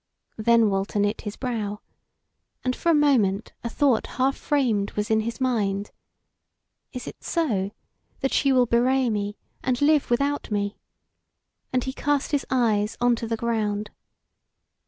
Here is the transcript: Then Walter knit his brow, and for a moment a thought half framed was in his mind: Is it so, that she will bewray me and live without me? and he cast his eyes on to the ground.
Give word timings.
Then 0.39 0.71
Walter 0.71 0.97
knit 0.97 1.21
his 1.21 1.35
brow, 1.35 1.79
and 2.63 2.75
for 2.75 2.89
a 2.89 2.93
moment 2.95 3.53
a 3.63 3.69
thought 3.69 4.07
half 4.17 4.35
framed 4.35 4.89
was 4.93 5.11
in 5.11 5.19
his 5.19 5.39
mind: 5.39 5.91
Is 6.91 7.05
it 7.05 7.23
so, 7.23 7.69
that 8.21 8.33
she 8.33 8.51
will 8.51 8.65
bewray 8.65 9.11
me 9.11 9.37
and 9.63 9.79
live 9.79 10.09
without 10.09 10.49
me? 10.49 10.79
and 11.71 11.83
he 11.83 11.93
cast 11.93 12.31
his 12.31 12.47
eyes 12.49 12.97
on 12.99 13.15
to 13.17 13.27
the 13.27 13.37
ground. 13.37 13.91